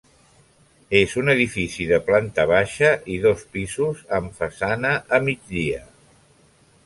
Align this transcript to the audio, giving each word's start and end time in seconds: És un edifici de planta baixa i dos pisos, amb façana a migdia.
És 0.99 1.11
un 1.23 1.27
edifici 1.33 1.85
de 1.91 1.99
planta 2.07 2.45
baixa 2.53 2.89
i 3.15 3.19
dos 3.27 3.45
pisos, 3.57 4.01
amb 4.21 4.41
façana 4.41 4.95
a 5.19 5.19
migdia. 5.27 5.85